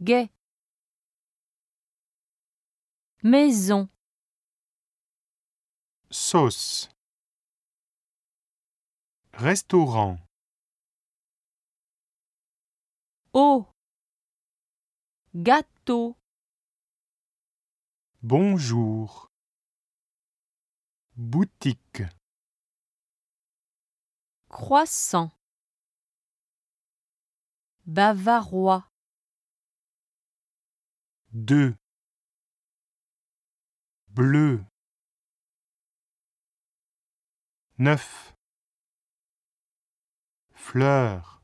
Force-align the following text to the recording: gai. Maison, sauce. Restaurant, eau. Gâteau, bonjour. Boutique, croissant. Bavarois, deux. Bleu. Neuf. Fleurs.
gai. 0.00 0.30
Maison, 3.22 3.88
sauce. 6.10 6.88
Restaurant, 9.34 10.18
eau. 13.32 13.66
Gâteau, 15.34 16.16
bonjour. 18.22 19.30
Boutique, 21.16 22.02
croissant. 24.48 25.30
Bavarois, 27.86 28.89
deux. 31.32 31.74
Bleu. 34.08 34.64
Neuf. 37.78 38.34
Fleurs. 40.54 41.39